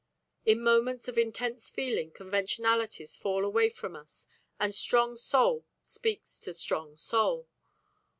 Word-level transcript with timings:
In 0.47 0.63
moments 0.63 1.07
of 1.07 1.15
intense 1.19 1.69
feeling 1.69 2.09
conventionalities 2.09 3.15
fall 3.15 3.45
away 3.45 3.69
from 3.69 3.95
us 3.95 4.25
and 4.59 4.73
strong 4.73 5.15
soul 5.15 5.67
speaks 5.79 6.39
to 6.39 6.55
strong 6.55 6.97
soul. 6.97 7.47